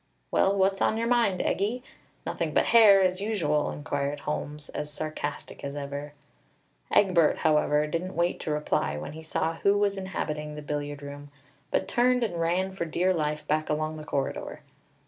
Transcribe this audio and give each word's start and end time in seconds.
"Well, 0.31 0.55
what's 0.57 0.81
on 0.81 0.97
your 0.97 1.05
mind, 1.05 1.41
Eggie? 1.43 1.83
Nothing 2.25 2.55
but 2.55 2.65
hair, 2.73 3.03
as 3.03 3.21
usual!" 3.21 3.69
inquired 3.69 4.21
Holmes, 4.21 4.69
as 4.69 4.91
sarcastic 4.91 5.63
as 5.63 5.75
ever. 5.75 6.13
Egbert, 6.91 7.37
however, 7.45 7.85
didn't 7.85 8.15
wait 8.15 8.39
to 8.39 8.49
reply 8.49 8.97
when 8.97 9.11
he 9.11 9.21
saw 9.21 9.57
who 9.57 9.77
was 9.77 9.97
inhabiting 9.99 10.55
the 10.55 10.63
billiard 10.63 11.03
room; 11.03 11.29
but 11.69 11.87
turned 11.87 12.23
and 12.23 12.41
ran 12.41 12.71
for 12.71 12.85
dear 12.85 13.13
life 13.13 13.45
back 13.47 13.69
along 13.69 13.97
the 13.97 14.03
corridor. 14.03 14.61